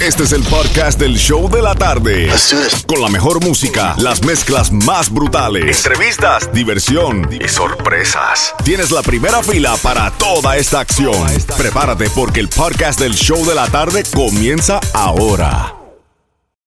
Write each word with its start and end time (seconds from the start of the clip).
Este 0.00 0.22
es 0.22 0.32
el 0.32 0.44
podcast 0.44 1.00
del 1.00 1.16
show 1.16 1.50
de 1.50 1.60
la 1.60 1.74
tarde. 1.74 2.30
Con 2.86 3.02
la 3.02 3.08
mejor 3.08 3.44
música, 3.44 3.96
las 3.98 4.24
mezclas 4.24 4.70
más 4.70 5.10
brutales, 5.12 5.84
entrevistas, 5.84 6.52
diversión 6.52 7.28
y 7.32 7.48
sorpresas. 7.48 8.54
Tienes 8.64 8.92
la 8.92 9.02
primera 9.02 9.42
fila 9.42 9.76
para 9.82 10.12
toda 10.12 10.56
esta 10.56 10.78
acción. 10.78 11.26
Prepárate 11.56 12.08
porque 12.10 12.38
el 12.38 12.48
podcast 12.48 13.00
del 13.00 13.12
show 13.14 13.44
de 13.44 13.56
la 13.56 13.66
tarde 13.66 14.04
comienza 14.14 14.78
ahora. 14.94 15.74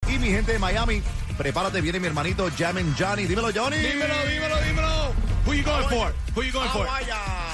Y 0.09 0.19
mi 0.19 0.27
gente 0.27 0.51
de 0.51 0.59
Miami, 0.59 1.01
prepárate, 1.37 1.79
viene 1.79 2.01
mi 2.01 2.07
hermanito 2.07 2.49
Jammin 2.57 2.93
Johnny. 2.99 3.27
Dímelo, 3.27 3.49
Johnny. 3.55 3.77
Dímelo, 3.77 4.15
dímelo, 4.29 4.55
dímelo. 4.61 5.13
Who 5.45 5.53
you 5.53 5.63
going 5.63 5.87
for? 5.87 6.13
Who 6.35 6.43
you 6.43 6.51
going 6.51 6.69
for? 6.69 6.85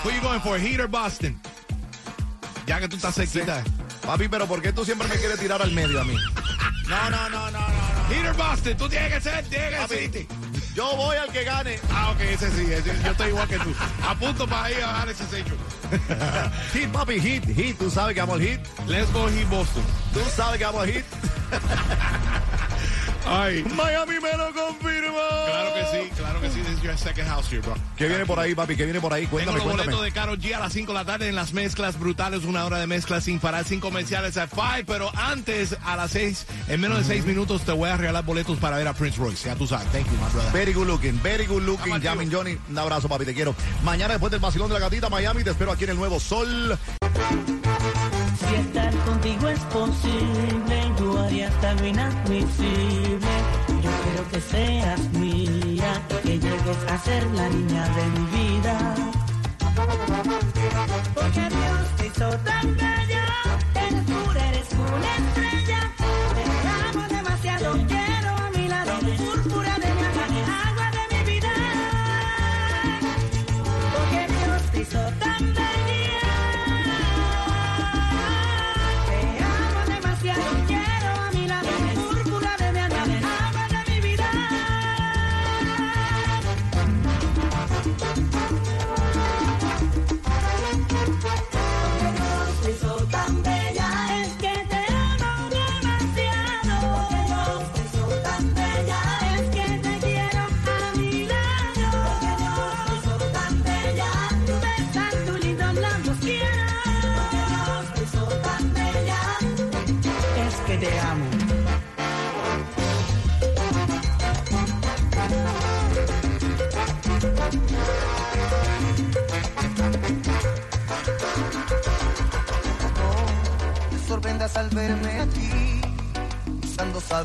Who 0.04 0.10
you 0.10 0.22
going 0.22 0.42
for? 0.42 0.58
Heat 0.58 0.80
or 0.80 0.88
Boston? 0.88 1.40
Ya 2.66 2.80
que 2.80 2.88
tú 2.88 2.96
estás 2.96 3.14
cerquita. 3.14 3.64
Papi, 4.08 4.30
pero 4.30 4.48
¿por 4.48 4.62
qué 4.62 4.72
tú 4.72 4.86
siempre 4.86 5.06
me 5.10 5.16
quieres 5.16 5.38
tirar 5.38 5.62
al 5.62 5.72
medio 5.74 6.00
a 6.00 6.06
mí? 6.06 6.16
No, 6.88 7.10
no, 7.10 7.30
no, 7.30 7.52
no, 7.52 7.60
no. 7.60 8.30
or 8.30 8.36
Boston, 8.38 8.78
tú 8.78 8.88
tienes 8.88 9.14
que 9.14 9.20
ser, 9.20 9.44
tienes 9.50 9.86
que 9.90 10.10
ser. 10.10 10.28
yo 10.74 10.96
voy 10.96 11.18
al 11.18 11.30
que 11.30 11.44
gane. 11.44 11.78
Ah, 11.92 12.12
ok, 12.12 12.22
ese 12.22 12.50
sí, 12.52 12.72
ese- 12.72 13.04
yo 13.04 13.12
estoy 13.12 13.28
igual 13.28 13.50
que 13.50 13.60
tú. 13.60 13.76
Apunto 14.08 14.48
para 14.48 14.72
ir 14.72 14.82
a 14.82 15.04
ese 15.12 15.26
secho. 15.28 15.54
Hit, 16.74 16.90
papi, 16.90 17.20
hit, 17.20 17.44
hit. 17.54 17.78
Tú 17.78 17.92
sabes 17.92 18.16
que 18.16 18.22
amo 18.22 18.36
al 18.36 18.42
hit. 18.42 18.62
Let's 18.88 19.12
go 19.12 19.28
Heat 19.28 19.50
Boston. 19.50 19.84
Tú 20.14 20.22
sabes 20.34 20.58
que 20.58 20.64
amo 20.64 20.80
al 20.80 20.88
hit. 20.90 21.06
Ay. 23.28 23.66
Miami 23.76 24.22
me 24.22 24.38
lo 24.38 24.54
confirmó. 24.54 25.18
Claro 25.48 25.74
que 25.74 25.86
sí, 25.92 26.12
claro 26.16 26.40
que 26.40 26.50
sí. 26.50 26.62
This 26.62 26.78
is 26.78 26.82
your 26.82 26.98
second 26.98 27.28
house 27.28 27.52
here, 27.52 27.62
bro. 27.62 27.76
¿Qué 27.98 28.08
viene 28.08 28.28
por 28.28 28.40
ahí, 28.40 28.54
papi? 28.54 28.76
¿Qué 28.76 28.84
viene 28.84 29.02
por 29.02 29.12
ahí? 29.12 29.24
Tengo 29.24 29.38
Cuéntame, 29.38 29.58
los 29.58 29.66
boletos 29.66 29.86
cuéntame. 29.86 30.06
de 30.06 30.12
Karol 30.14 30.40
G 30.40 30.54
a 30.56 30.60
las 30.60 30.72
5 30.74 30.92
de 30.92 31.00
la 31.00 31.06
tarde 31.06 31.30
en 31.30 31.36
las 31.36 31.54
mezclas 31.54 31.98
brutales, 32.00 32.44
una 32.44 32.64
hora 32.64 32.78
de 32.78 32.86
mezclas 32.86 33.24
sin 33.24 33.40
parar, 33.40 33.66
sin 33.66 33.80
comerciales 33.80 34.38
a 34.38 34.48
5, 34.48 34.62
pero 34.86 35.10
antes 35.18 35.76
a 35.84 35.96
las 35.96 36.12
6, 36.12 36.46
en 36.68 36.80
menos 36.80 37.00
de 37.00 37.04
6 37.06 37.26
minutos 37.26 37.64
te 37.64 37.72
voy 37.72 37.90
a 37.90 37.98
regalar 37.98 38.24
boletos 38.24 38.60
para 38.60 38.78
ver 38.78 38.88
a 38.88 38.94
Prince 38.94 39.18
Royce, 39.18 39.50
ya 39.50 39.56
tú 39.56 39.66
sabes. 39.66 39.88
Thank 39.92 40.06
you, 40.06 40.12
my 40.12 40.32
brother. 40.32 40.52
Very 40.54 40.74
good 40.74 40.86
looking, 40.86 41.20
very 41.24 41.48
good 41.48 41.64
looking. 41.64 42.00
Jammin 42.00 42.32
Johnny. 42.32 42.56
Un 42.70 42.78
abrazo, 42.78 43.10
papi, 43.10 43.26
te 43.26 43.34
quiero. 43.34 43.56
Mañana 43.84 44.14
después 44.14 44.30
del 44.32 44.42
vacilón 44.42 44.68
de 44.70 44.76
la 44.76 44.80
gatita, 44.82 45.10
Miami, 45.10 45.44
te 45.44 45.50
espero 45.50 45.72
aquí 45.72 45.86
en 45.86 45.90
el 45.92 45.98
Nuevo 45.98 46.20
Sol. 46.20 46.78
Si 48.40 48.56
estar 48.56 48.96
contigo 49.06 49.50
es 49.50 49.60
posible, 49.62 50.92
yo 51.00 51.20
haría 51.20 51.48
hasta 51.48 51.74
lo 51.74 51.88
inadmisible. 51.88 53.28
Yo 53.82 53.90
quiero 54.04 54.30
que 54.32 54.42
seas 54.42 55.00
a 55.00 55.18
ser 57.08 57.24
la 57.38 57.48
niña 57.48 57.84
de 57.96 58.06
mi 58.20 58.27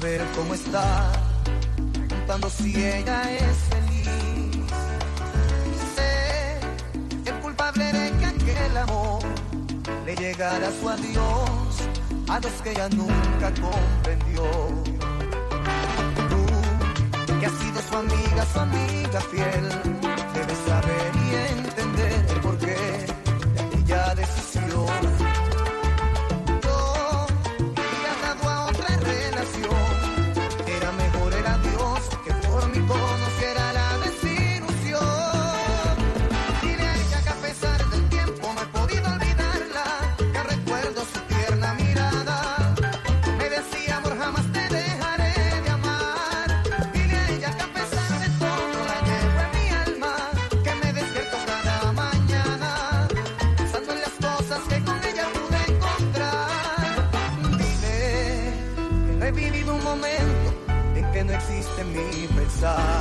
saber 0.02 0.26
cómo 0.34 0.52
está, 0.54 1.12
preguntando 2.08 2.50
si 2.50 2.74
ella 2.74 3.22
es 3.30 3.56
feliz. 3.70 4.66
Sé 5.94 7.30
el 7.30 7.34
culpable 7.40 7.84
de 7.84 8.10
que 8.18 8.26
aquel 8.26 8.76
amor 8.78 9.22
le 10.04 10.16
llegara 10.16 10.72
su 10.80 10.88
adiós 10.88 11.74
a 12.28 12.40
los 12.40 12.52
que 12.62 12.70
ella 12.72 12.88
nunca 12.88 13.48
comprendió. 13.60 14.44
Tú, 16.30 17.38
que 17.38 17.46
has 17.46 17.52
sido 17.52 17.80
su 17.88 17.96
amiga, 17.96 18.46
su 18.52 18.58
amiga 18.58 19.20
fiel, 19.30 19.68
debes 20.34 20.58
saber 20.66 21.12
y 21.24 21.58
entender 21.58 22.26
el 22.28 22.40
porqué 22.40 23.06
de 23.54 23.60
aquella 23.60 24.14
decisión. 24.16 25.11
Mi 62.62 62.91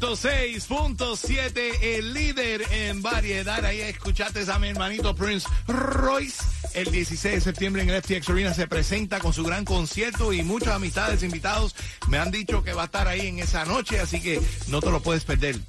106.7, 0.00 1.78
el 1.80 2.14
líder 2.14 2.62
en 2.72 3.00
variedad. 3.00 3.64
Ahí 3.64 3.80
escuchaste 3.80 4.44
a 4.50 4.58
mi 4.58 4.68
hermanito 4.68 5.14
Prince 5.14 5.48
Royce. 5.68 6.42
El 6.74 6.90
16 6.90 7.34
de 7.36 7.40
septiembre 7.40 7.82
en 7.82 7.90
el 7.90 8.02
FTX 8.02 8.28
Arena 8.30 8.54
se 8.54 8.66
presenta 8.66 9.20
con 9.20 9.32
su 9.32 9.44
gran 9.44 9.64
concierto 9.64 10.32
y 10.32 10.42
muchas 10.42 10.74
amistades 10.74 11.22
invitados 11.22 11.76
me 12.08 12.18
han 12.18 12.32
dicho 12.32 12.64
que 12.64 12.72
va 12.72 12.82
a 12.82 12.86
estar 12.86 13.06
ahí 13.06 13.28
en 13.28 13.38
esa 13.38 13.64
noche, 13.64 14.00
así 14.00 14.20
que 14.20 14.40
no 14.66 14.80
te 14.80 14.90
lo 14.90 15.00
puedes 15.00 15.24
perder. 15.24 15.60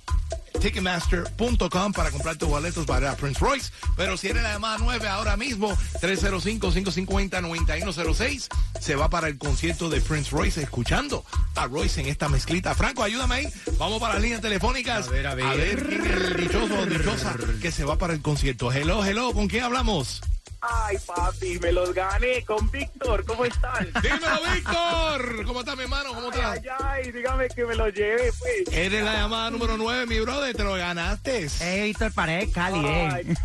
Ticketmaster.com 0.66 1.94
para 1.94 2.10
comprar 2.10 2.38
tus 2.38 2.50
boletos 2.50 2.88
para 2.88 3.16
Prince 3.16 3.40
Royce. 3.40 3.72
Pero 3.96 4.18
si 4.18 4.30
eres 4.30 4.42
la 4.42 4.54
llamada 4.54 4.78
9 4.80 5.08
ahora 5.08 5.38
mismo, 5.38 5.78
305-550-9106, 6.02 8.48
se 8.80 8.96
va 8.96 9.12
para 9.12 9.28
el 9.28 9.38
concierto 9.38 9.90
de 9.90 10.02
Prince 10.02 10.32
Royce 10.32 10.64
escuchando 10.64 11.24
a 11.54 11.68
Royce 11.68 12.02
en 12.02 12.08
esta 12.08 12.30
mezclita. 12.30 12.74
Franco, 12.74 13.04
ayúdame 13.04 13.36
ahí. 13.36 13.48
Vamos 13.78 14.00
para 14.00 14.16
las 14.16 14.24
líneas 14.24 14.42
telefónicas. 14.42 15.08
A 15.08 15.12
ver, 15.12 15.28
a 15.28 15.36
ver. 15.36 15.88
quién 15.88 16.04
es 16.04 16.12
el 16.12 16.38
dichoso 16.38 16.80
o 16.80 16.86
dichosa 16.88 17.36
que 17.62 17.72
se 17.72 17.86
va 17.86 18.00
para 18.00 18.14
el 18.14 18.24
concierto. 18.24 18.72
Hello, 18.72 19.06
hello, 19.06 19.34
¿con 19.34 19.48
quién 19.48 19.66
hablamos? 19.66 20.24
Ay, 20.68 20.98
papi, 21.06 21.60
me 21.60 21.72
los 21.72 21.94
gané 21.94 22.44
con 22.44 22.70
Víctor. 22.72 23.24
¿Cómo 23.26 23.46
están? 23.46 23.92
Dímelo, 24.02 24.54
Víctor. 24.54 25.46
¿Cómo 25.46 25.60
estás, 25.60 25.78
mi 25.78 25.84
hermano? 25.84 26.14
¿Cómo 26.14 26.32
estás? 26.32 26.60
Ay, 26.60 26.70
ay, 26.84 27.12
dígame 27.12 27.48
que 27.50 27.66
me 27.66 27.76
lo 27.76 27.90
lleve, 27.90 28.32
pues. 28.40 28.76
Eres 28.78 29.04
la 29.04 29.14
llamada 29.14 29.52
número 29.52 29.78
9, 29.78 30.06
mi 30.08 30.20
brother. 30.20 30.56
Te 30.56 30.64
lo 30.64 30.74
ganaste. 30.74 31.48
Eh, 31.60 31.84
Víctor 31.86 32.12
Pared, 32.14 32.50
Cali, 32.52 32.86
eh. 32.86 33.36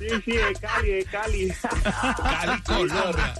Sí, 0.00 0.06
sí, 0.24 0.32
de 0.32 0.54
Cali, 0.60 0.88
de 0.92 1.04
Cali. 1.04 1.52
Cali, 1.52 2.62
Colombia. 2.62 3.34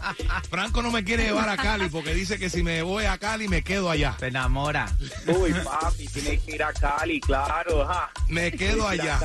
Franco 0.51 0.83
no 0.83 0.91
me 0.91 1.03
quiere 1.03 1.25
llevar 1.25 1.49
a 1.49 1.57
Cali 1.57 1.89
porque 1.89 2.13
dice 2.13 2.39
que 2.39 2.51
si 2.51 2.63
me 2.63 2.83
voy 2.83 3.07
a 3.07 3.17
Cali 3.17 3.49
me 3.49 3.63
quedo 3.63 3.91
allá. 3.91 4.15
Se 4.21 4.27
enamora. 4.27 4.87
Uy, 5.27 5.55
papi, 5.65 6.07
tienes 6.09 6.43
que 6.43 6.57
ir 6.57 6.63
a 6.63 6.73
Cali, 6.75 7.19
claro, 7.21 7.83
ajá. 7.89 8.11
Me 8.29 8.53
quedo 8.53 8.87
allá. 8.87 9.19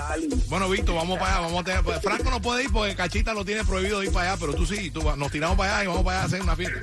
Bueno, 0.47 0.69
Víctor, 0.69 0.95
vamos 0.95 1.19
para 1.19 1.33
allá. 1.33 1.41
Vamos 1.45 1.61
a 1.61 1.63
tener, 1.65 1.83
pues, 1.83 2.01
Franco 2.01 2.29
no 2.31 2.41
puede 2.41 2.63
ir 2.63 2.71
porque 2.71 2.95
Cachita 2.95 3.33
lo 3.33 3.43
tiene 3.43 3.65
prohibido 3.65 4.01
ir 4.01 4.13
para 4.13 4.31
allá, 4.31 4.39
pero 4.39 4.53
tú 4.53 4.65
sí. 4.65 4.89
Tú, 4.91 5.01
vas- 5.01 5.17
nos 5.17 5.29
tiramos 5.31 5.57
para 5.57 5.75
allá 5.75 5.83
y 5.83 5.87
vamos 5.87 6.03
para 6.03 6.17
allá 6.19 6.23
a 6.23 6.27
hacer 6.27 6.41
una 6.41 6.55
fiesta. 6.55 6.79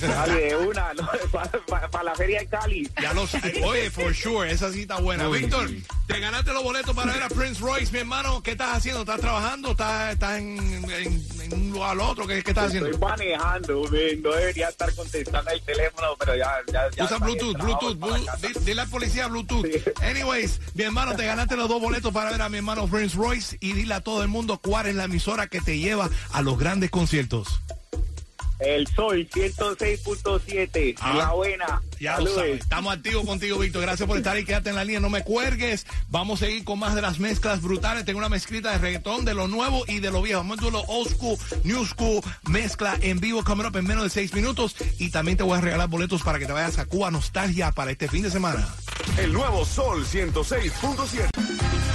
Cali 0.00 0.40
de 0.40 0.56
una, 0.56 0.94
¿no? 0.94 1.08
Para 1.90 2.04
la 2.04 2.14
feria 2.14 2.40
de 2.40 2.46
Cali. 2.48 2.88
Ya 3.00 3.12
lo 3.14 3.26
sé. 3.26 3.62
Oye, 3.64 3.90
for 3.90 4.14
sure, 4.14 4.50
esa 4.50 4.70
cita 4.72 4.98
buena. 5.00 5.28
Víctor, 5.28 5.70
te 6.06 6.18
ganaste 6.20 6.52
los 6.52 6.62
boletos 6.62 6.94
para 6.94 7.12
ver 7.12 7.22
a 7.22 7.28
Prince 7.28 7.60
Royce, 7.60 7.92
mi 7.92 7.98
hermano. 8.00 8.42
¿Qué 8.42 8.52
estás 8.52 8.76
haciendo? 8.76 9.00
¿Estás 9.02 9.20
trabajando? 9.24 9.70
¿Estás, 9.72 10.12
estás 10.12 10.38
en, 10.38 10.58
en- 10.90 11.24
en 11.40 11.52
un 11.52 11.70
lugar 11.72 11.90
al 11.90 12.00
otro? 12.00 12.26
¿Qué, 12.26 12.42
qué 12.42 12.50
estás 12.50 12.66
haciendo? 12.66 12.88
Estoy 12.90 13.08
manejando, 13.08 13.82
no 14.22 14.30
debería 14.32 14.68
estar 14.68 14.94
contestando 14.94 15.50
el 15.50 15.60
teléfono, 15.62 16.08
pero 16.18 16.36
ya... 16.36 16.50
ya, 16.72 16.90
ya 16.96 17.04
Usa 17.04 17.18
Bluetooth, 17.18 17.56
Bluetooth, 17.58 17.98
para 17.98 18.12
la 18.12 18.18
Blu- 18.18 18.26
casa. 18.26 18.46
di- 18.48 18.54
dile 18.64 18.80
al 18.82 18.88
policía 18.88 19.26
Bluetooth. 19.28 19.64
Sí. 19.66 19.82
Anyways, 20.02 20.60
mi 20.74 20.84
hermano, 20.84 21.14
te 21.16 21.26
ganaste 21.26 21.56
los 21.56 21.68
dos 21.68 21.80
boletos 21.80 22.12
para 22.12 22.30
ver 22.30 22.42
a 22.42 22.48
mi 22.48 22.58
hermano 22.58 22.86
Prince 22.86 23.16
Royce 23.16 23.56
y 23.60 23.72
dile 23.72 23.94
a 23.94 24.00
todo 24.00 24.22
el 24.22 24.28
mundo 24.28 24.58
cuál 24.62 24.86
es 24.86 24.94
la 24.94 25.04
emisora 25.04 25.46
que 25.46 25.60
te 25.60 25.78
lleva 25.78 26.08
a 26.32 26.42
los 26.42 26.58
grandes 26.58 26.90
conciertos. 26.90 27.60
El 28.64 28.86
Sol 28.88 29.28
106.7, 29.32 30.94
Ah. 31.00 31.14
la 31.14 31.32
buena. 31.32 31.82
Ya 32.00 32.18
lo 32.18 32.34
sabes. 32.34 32.60
Estamos 32.60 32.92
activos 32.94 33.24
contigo, 33.26 33.58
Víctor. 33.58 33.82
Gracias 33.82 34.06
por 34.06 34.16
estar 34.16 34.36
ahí. 34.36 34.44
Quédate 34.44 34.70
en 34.70 34.76
la 34.76 34.84
línea. 34.84 35.00
No 35.00 35.10
me 35.10 35.22
cuelgues. 35.22 35.86
Vamos 36.08 36.42
a 36.42 36.46
seguir 36.46 36.64
con 36.64 36.78
más 36.78 36.94
de 36.94 37.02
las 37.02 37.18
mezclas 37.18 37.60
brutales. 37.62 38.04
Tengo 38.04 38.18
una 38.18 38.28
mezclita 38.28 38.70
de 38.72 38.78
reggaetón, 38.78 39.24
de 39.24 39.34
lo 39.34 39.48
nuevo 39.48 39.84
y 39.86 40.00
de 40.00 40.10
lo 40.10 40.22
viejo. 40.22 40.38
Vamos 40.40 40.58
a 40.58 40.70
lo 40.70 40.80
old 40.82 41.10
school, 41.10 41.38
new 41.64 41.84
school, 41.84 42.20
mezcla 42.48 42.96
en 43.00 43.20
vivo, 43.20 43.42
coming 43.44 43.64
up 43.66 43.76
en 43.76 43.86
menos 43.86 44.04
de 44.04 44.10
seis 44.10 44.32
minutos. 44.34 44.76
Y 44.98 45.10
también 45.10 45.36
te 45.36 45.44
voy 45.44 45.58
a 45.58 45.60
regalar 45.60 45.88
boletos 45.88 46.22
para 46.22 46.38
que 46.38 46.46
te 46.46 46.52
vayas 46.52 46.78
a 46.78 46.86
Cuba 46.86 47.10
Nostalgia 47.10 47.72
para 47.72 47.90
este 47.90 48.08
fin 48.08 48.22
de 48.22 48.30
semana. 48.30 48.66
El 49.18 49.32
nuevo 49.32 49.64
Sol 49.64 50.04
106.7. 50.06 51.93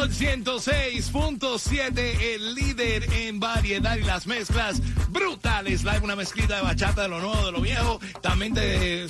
Sol 0.00 0.08
106.7, 0.08 1.98
el 2.34 2.54
líder 2.54 3.12
en 3.12 3.38
variedad 3.38 3.98
y 3.98 4.02
las 4.02 4.26
mezclas 4.26 4.80
brutales. 5.10 5.84
Live, 5.84 6.00
una 6.02 6.16
mezclita 6.16 6.56
de 6.56 6.62
bachata 6.62 7.02
de 7.02 7.08
lo 7.08 7.20
nuevo, 7.20 7.46
de 7.46 7.52
lo 7.52 7.60
viejo. 7.60 8.00
También 8.22 8.54
de 8.54 9.06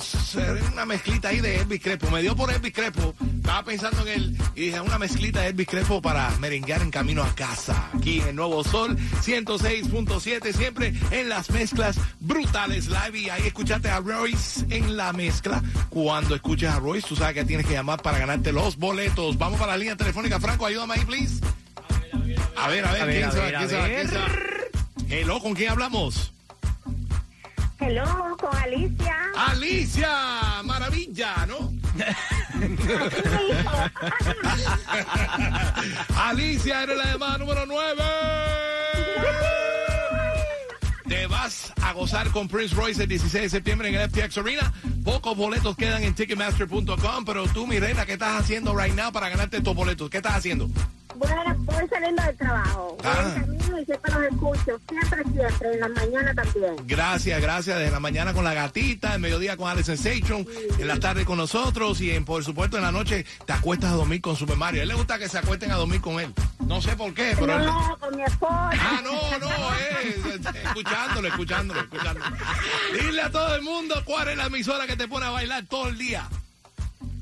una 0.73 0.85
mezclita 0.85 1.29
ahí 1.29 1.39
de 1.39 1.57
Elvis 1.57 1.81
Crespo. 1.81 2.09
Me 2.09 2.21
dio 2.21 2.35
por 2.35 2.51
Elvis 2.51 2.73
Crespo. 2.73 3.13
Estaba 3.37 3.63
pensando 3.63 4.01
en 4.01 4.07
él 4.07 4.37
y 4.55 4.61
dije 4.61 4.81
una 4.81 4.97
mezclita 4.97 5.41
de 5.41 5.47
Elvis 5.47 5.67
Crespo 5.67 6.01
para 6.01 6.29
merenguear 6.39 6.81
en 6.81 6.91
camino 6.91 7.23
a 7.23 7.33
casa. 7.35 7.89
Aquí 7.93 8.19
en 8.19 8.29
el 8.29 8.35
nuevo 8.35 8.63
Sol 8.63 8.97
106.7, 8.97 10.53
siempre 10.53 10.93
en 11.11 11.29
las 11.29 11.49
mezclas 11.49 11.97
brutales 12.19 12.87
live. 12.87 13.19
Y 13.19 13.29
ahí 13.29 13.47
escuchaste 13.47 13.89
a 13.89 13.99
Royce 13.99 14.65
en 14.69 14.97
la 14.97 15.13
mezcla. 15.13 15.61
Cuando 15.89 16.35
escuches 16.35 16.69
a 16.69 16.79
Royce, 16.79 17.07
tú 17.07 17.15
sabes 17.15 17.35
que 17.35 17.45
tienes 17.45 17.65
que 17.65 17.73
llamar 17.73 18.01
para 18.01 18.19
ganarte 18.19 18.51
los 18.51 18.77
boletos. 18.77 19.37
Vamos 19.37 19.59
para 19.59 19.73
la 19.73 19.77
línea 19.77 19.95
telefónica. 19.95 20.39
Franco, 20.39 20.65
ayúdame 20.65 20.95
ahí, 20.95 21.05
please. 21.05 21.41
A 22.57 22.67
ver, 22.67 22.85
a 22.85 22.91
ver, 22.91 23.23
A 23.23 23.35
ver. 23.35 24.60
Hello, 25.13 25.41
¿con 25.41 25.53
quién 25.53 25.69
hablamos? 25.71 26.31
Hello, 27.81 28.37
con 28.39 28.55
Alicia. 28.55 29.17
Alicia, 29.35 30.63
maravilla, 30.63 31.45
¿no? 31.47 31.69
Alicia, 36.15 36.83
eres 36.83 36.97
la 36.97 37.05
llamada 37.11 37.37
número 37.39 37.65
9. 37.65 38.01
Te 41.09 41.27
vas 41.27 41.73
a 41.81 41.91
gozar 41.91 42.29
con 42.29 42.47
Prince 42.47 42.73
Royce 42.73 43.03
el 43.03 43.09
16 43.09 43.43
de 43.43 43.49
septiembre 43.49 43.89
en 43.89 43.95
el 43.95 44.09
FTX 44.09 44.37
Arena. 44.37 44.71
Pocos 45.03 45.35
boletos 45.35 45.75
quedan 45.75 46.03
en 46.03 46.15
Ticketmaster.com, 46.15 47.25
pero 47.25 47.47
tú, 47.47 47.67
mi 47.67 47.79
reina, 47.79 48.05
¿qué 48.05 48.13
estás 48.13 48.39
haciendo 48.39 48.73
right 48.73 48.95
now 48.95 49.11
para 49.11 49.27
ganarte 49.27 49.57
estos 49.57 49.75
boletos? 49.75 50.09
¿Qué 50.09 50.17
estás 50.17 50.35
haciendo? 50.35 50.69
Bueno, 51.15 51.55
voy 51.59 51.87
saliendo 51.89 52.23
del 52.23 52.37
trabajo. 52.37 52.97
Voy 53.01 53.11
Ah. 53.11 53.33
en 53.35 53.41
camino 53.41 53.79
y 53.79 53.85
siempre 53.85 54.11
los 54.13 54.23
escucho. 54.23 54.79
Siempre, 54.89 55.23
siempre. 55.33 55.73
En 55.73 55.79
la 55.79 55.89
mañana 55.89 56.33
también. 56.33 56.75
Gracias, 56.87 57.41
gracias. 57.41 57.77
Desde 57.79 57.91
la 57.91 57.99
mañana 57.99 58.33
con 58.33 58.43
la 58.43 58.53
gatita, 58.53 59.15
en 59.15 59.21
mediodía 59.21 59.57
con 59.57 59.69
Alex 59.69 59.85
Sensation, 59.87 60.45
en 60.79 60.87
la 60.87 60.99
tarde 60.99 61.25
con 61.25 61.37
nosotros 61.37 61.99
y 62.01 62.11
en, 62.11 62.25
por 62.25 62.43
supuesto 62.43 62.77
en 62.77 62.83
la 62.83 62.91
noche 62.91 63.25
te 63.45 63.53
acuestas 63.53 63.91
a 63.91 63.95
dormir 63.95 64.21
con 64.21 64.35
Super 64.35 64.57
Mario. 64.57 64.81
A 64.81 64.83
él 64.83 64.89
le 64.89 64.95
gusta 64.95 65.19
que 65.19 65.29
se 65.29 65.37
acuesten 65.37 65.71
a 65.71 65.75
dormir 65.75 66.01
con 66.01 66.19
él. 66.19 66.33
No 66.59 66.81
sé 66.81 66.95
por 66.95 67.13
qué, 67.13 67.35
pero 67.37 67.57
él... 67.59 67.65
No, 67.65 67.97
con 67.99 68.15
mi 68.15 68.23
esposa. 68.23 68.69
Ah, 68.73 69.01
no, 69.03 69.11
no, 69.39 69.49
eh, 69.75 70.39
escuchándolo, 70.63 71.27
escuchándolo, 71.27 71.79
escuchándolo. 71.81 72.25
Dile 72.93 73.21
a 73.21 73.29
todo 73.31 73.55
el 73.55 73.61
mundo 73.61 74.01
cuál 74.05 74.29
es 74.29 74.37
la 74.37 74.45
emisora 74.45 74.87
que 74.87 74.95
te 74.95 75.07
pone 75.07 75.25
a 75.25 75.31
bailar 75.31 75.65
todo 75.65 75.87
el 75.89 75.97
día. 75.97 76.27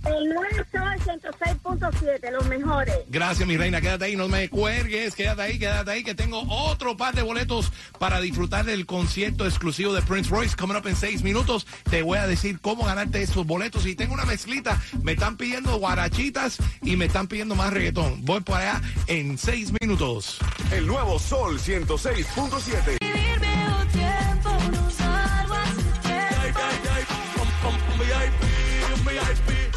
El 0.05 0.29
9 0.33 0.65
Sol 0.71 1.21
106.7, 1.63 2.31
los 2.31 2.47
mejores. 2.47 2.95
Gracias, 3.09 3.47
mi 3.47 3.57
reina. 3.57 3.81
Quédate 3.81 4.05
ahí, 4.05 4.15
no 4.15 4.27
me 4.27 4.49
cuelgues. 4.49 5.15
Quédate 5.15 5.41
ahí, 5.41 5.59
quédate 5.59 5.91
ahí, 5.91 6.03
que 6.03 6.15
tengo 6.15 6.41
otro 6.47 6.95
par 6.95 7.13
de 7.15 7.21
boletos 7.21 7.71
para 7.97 8.21
disfrutar 8.21 8.65
del 8.65 8.85
concierto 8.85 9.45
exclusivo 9.45 9.93
de 9.93 10.01
Prince 10.01 10.29
Royce. 10.29 10.55
Coming 10.55 10.77
up 10.77 10.87
en 10.87 10.95
seis 10.95 11.21
minutos. 11.21 11.67
Te 11.89 12.01
voy 12.01 12.17
a 12.17 12.27
decir 12.27 12.59
cómo 12.61 12.85
ganarte 12.85 13.21
esos 13.21 13.45
boletos. 13.45 13.85
Y 13.85 13.95
tengo 13.95 14.13
una 14.13 14.25
mezclita. 14.25 14.81
Me 15.03 15.13
están 15.13 15.37
pidiendo 15.37 15.77
guarachitas 15.77 16.57
y 16.81 16.95
me 16.95 17.05
están 17.05 17.27
pidiendo 17.27 17.55
más 17.55 17.73
reggaetón. 17.73 18.23
Voy 18.25 18.41
por 18.41 18.57
allá 18.57 18.81
en 19.07 19.37
seis 19.37 19.71
minutos. 19.81 20.39
El 20.71 20.87
nuevo 20.87 21.19
Sol 21.19 21.59
106.7. 21.59 22.97
Vivirme 23.01 23.67
un 23.81 23.87
tiempo, 23.89 24.49
no 24.71 24.89
salgo 24.91 25.53
a 25.53 25.65
su 25.67 25.81
tiempo. 26.07 26.59
Un 27.67 27.99
VIP, 27.99 28.95
un 28.95 29.05
VIP, 29.05 29.68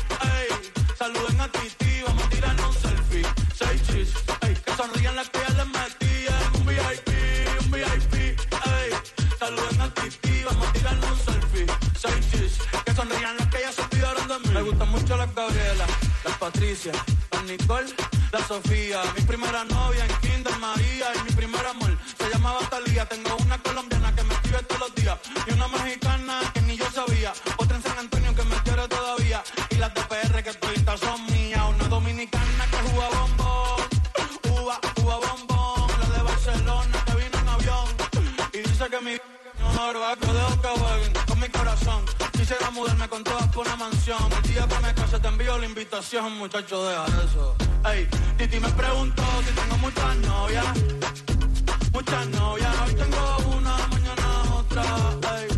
Patricia, 16.43 16.91
Nicole, 17.47 17.95
la 18.33 18.45
Sofía. 18.45 19.01
Mi 19.17 19.23
primera 19.23 19.63
novia 19.65 20.05
en 20.05 20.13
Kinder 20.17 20.59
María 20.59 21.07
y 21.15 21.23
mi 21.23 21.31
primer 21.37 21.65
amor 21.65 21.97
se 22.19 22.29
llamaba 22.31 22.59
Talía. 22.69 23.07
Tengo 23.07 23.37
una 23.37 23.59
colombiana 23.59 24.13
que 24.13 24.25
me 24.25 24.35
escribe 24.35 24.61
todos 24.65 24.81
los 24.81 24.95
días 24.97 25.21
y 25.47 25.53
una 25.53 25.69
mexicana 25.69 26.41
que 26.53 26.63
ni 26.63 26.77
yo 26.77 26.91
sabía. 26.91 27.33
Quisiera 42.43 42.73
mudarme 42.73 43.09
con 43.09 43.23
todas 43.23 43.47
por 43.53 43.65
una 43.65 43.77
mansión. 43.77 44.19
El 44.43 44.51
día 44.51 44.67
que 44.67 44.79
me 44.81 44.93
case 44.95 45.21
te 45.21 45.29
envío 45.29 45.57
la 45.59 45.65
invitación, 45.65 46.39
muchacho, 46.39 46.85
deja 46.89 47.07
eso. 47.23 47.55
Ey, 47.89 48.09
Titi 48.37 48.59
me 48.59 48.69
preguntó 48.71 49.23
si 49.47 49.55
tengo 49.55 49.79
muchas 49.79 50.17
novias. 50.17 50.67
Muchas 51.93 52.27
novias, 52.31 52.75
hoy 52.85 52.95
tengo 52.97 53.37
una, 53.57 53.77
mañana 53.87 54.55
otra. 54.57 54.83
Ey, 55.39 55.49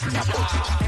Vamos 0.00 0.87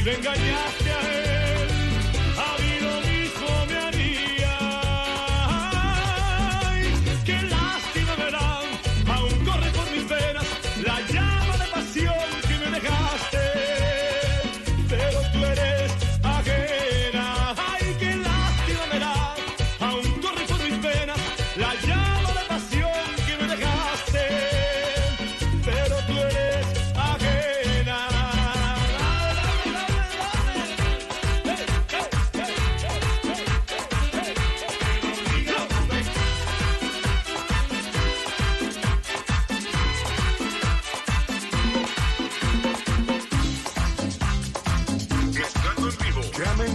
querido 0.03 0.11
engañaste 0.11 0.91
a 0.91 1.23
él. 1.23 1.28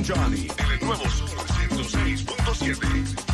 Johnny. 0.07 0.49
En 0.59 0.73
el 0.73 0.81
nuevo 0.87 1.09
Sol 1.09 1.29
106.7. 1.71 3.34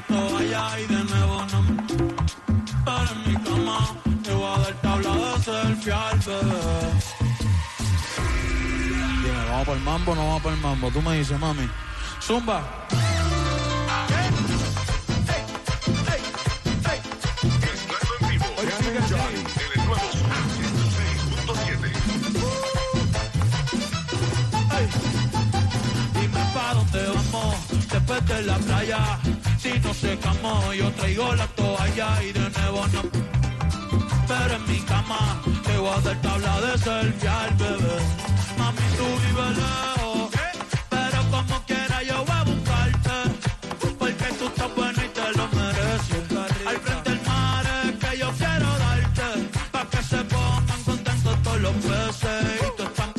La 0.00 0.06
toalla 0.06 0.80
y 0.80 0.86
de 0.86 1.04
nuevo 1.04 1.46
no 1.52 1.62
me 1.62 1.76
para 2.84 3.10
en 3.10 3.28
mi 3.28 3.36
cama. 3.42 3.78
Te 4.22 4.32
voy 4.32 4.46
a 4.46 4.58
dar 4.58 4.74
tabla 4.80 5.14
de 5.14 5.42
selfie 5.42 5.92
al 5.92 6.18
bebé. 6.18 6.60
Dime, 9.22 9.44
¿vamos 9.50 9.66
por 9.66 9.76
el 9.76 9.82
mambo 9.82 10.12
o 10.12 10.14
no 10.14 10.26
vamos 10.26 10.42
por 10.42 10.52
el 10.52 10.60
mambo? 10.60 10.90
Tú 10.90 11.02
me 11.02 11.18
dices, 11.18 11.38
mami. 11.38 11.68
Zumba. 12.20 12.62
Mezclando 17.42 18.14
en 18.20 18.28
vivo. 18.28 18.46
Jam 18.56 18.84
and 18.96 19.08
Johnny. 19.10 19.40
En 19.40 19.70
el 19.80 19.86
nuevo 19.86 20.06
Sol 20.12 20.30
106.7. 21.46 21.92
Dime 26.20 26.42
pa' 26.54 26.74
dónde 26.74 27.00
vamos 27.08 27.56
después 27.90 28.26
de 28.26 28.42
la 28.42 28.58
playa. 28.58 29.20
No 30.02 30.08
secamos, 30.08 30.76
yo 30.76 30.90
traigo 30.92 31.34
la 31.34 31.46
toalla 31.48 32.22
y 32.22 32.32
de 32.32 32.48
nuevo 32.50 32.86
no. 32.88 33.02
Pero 34.28 34.54
en 34.54 34.66
mi 34.66 34.78
cama 34.80 35.42
te 35.62 35.76
voy 35.76 35.90
a 35.90 36.00
dar 36.00 36.20
tabla 36.22 36.60
de 36.60 36.78
selfie 36.78 37.28
al 37.28 37.54
bebé. 37.54 37.98
Mami, 38.56 38.78
tú 38.96 39.04
vives 39.04 39.56
lejos, 39.58 40.30
pero 40.88 41.22
como 41.30 41.62
quiera 41.66 42.02
yo 42.02 42.24
voy 42.24 42.34
a 42.34 42.44
buscarte. 42.44 43.16
Porque 43.98 44.24
tú 44.38 44.46
estás 44.46 44.74
buena 44.74 45.04
y 45.04 45.08
te 45.08 45.32
lo 45.36 45.48
mereces. 45.48 46.66
Al 46.66 46.78
frente 46.78 47.10
del 47.10 47.20
mar 47.26 47.64
es 47.84 48.08
que 48.08 48.18
yo 48.18 48.30
quiero 48.38 48.68
darte. 48.78 49.50
Pa' 49.70 49.84
que 49.90 50.02
se 50.02 50.24
pongan 50.24 50.82
contentos 50.84 51.42
todos 51.42 51.60
los 51.60 51.72
peces. 51.72 52.62
Y 52.62 52.76
tú 52.76 52.82
estás 52.84 53.10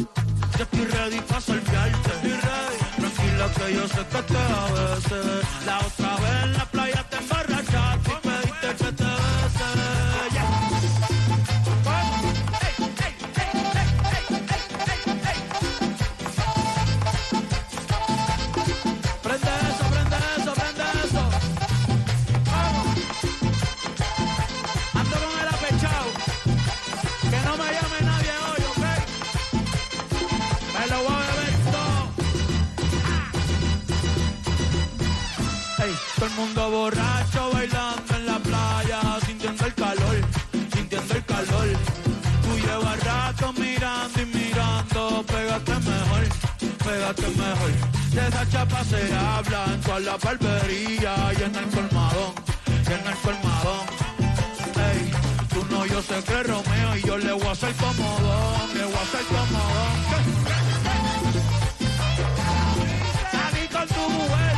yo 0.57 0.63
estoy 0.63 0.85
ready. 0.85 1.17
Estoy 1.17 1.59
ready. 1.59 1.97
Tranquila 2.97 3.51
que 3.55 3.73
yo 3.75 3.87
sé 3.87 4.01
que 4.11 4.21
te 4.23 4.37
a 4.37 4.65
veces. 4.73 5.45
La 5.65 5.77
esa 48.31 48.49
chapa 48.49 48.83
se 48.85 49.13
habla 49.13 49.65
en 49.73 49.81
toda 49.81 49.99
la 49.99 50.17
barbería 50.17 51.15
y 51.37 51.43
en 51.43 51.55
el 51.55 51.67
colmadón, 51.69 52.33
y 52.67 52.93
en 52.97 53.07
el 53.07 53.17
colmadón. 53.25 53.85
Ey, 54.87 55.11
tú 55.53 55.65
no, 55.69 55.85
yo 55.85 56.01
sé 56.01 56.23
que 56.23 56.43
Romeo 56.43 56.97
y 56.97 57.01
yo 57.01 57.17
le 57.17 57.33
voy 57.33 57.47
a 57.47 57.51
hacer 57.51 57.73
comodón, 57.75 58.73
le 58.73 58.85
voy 58.85 58.95
a 58.95 59.01
hacer 59.01 59.23
comodón. 59.33 59.95
Salí 63.31 63.67
con 63.67 63.87
tu 63.87 64.09
mujer. 64.09 64.55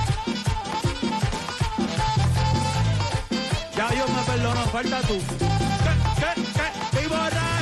Ya 3.75 3.89
Dios 3.89 4.09
me 4.09 4.21
perdonó, 4.23 4.65
falta 4.65 5.01
tú. 5.01 5.17
¿Qué, 5.17 5.93
qué, 6.21 6.41
qué? 6.53 7.52